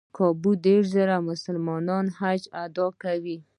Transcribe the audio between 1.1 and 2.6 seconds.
مسلمانان حج